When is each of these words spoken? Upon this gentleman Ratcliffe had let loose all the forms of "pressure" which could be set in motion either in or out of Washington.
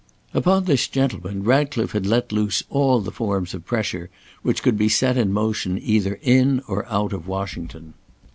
Upon 0.33 0.63
this 0.63 0.87
gentleman 0.87 1.43
Ratcliffe 1.43 1.91
had 1.91 2.07
let 2.07 2.31
loose 2.31 2.63
all 2.71 3.01
the 3.01 3.11
forms 3.11 3.53
of 3.53 3.67
"pressure" 3.67 4.09
which 4.41 4.63
could 4.63 4.75
be 4.75 4.89
set 4.89 5.15
in 5.15 5.31
motion 5.31 5.77
either 5.79 6.17
in 6.23 6.63
or 6.67 6.87
out 6.91 7.13
of 7.13 7.27
Washington. 7.27 7.93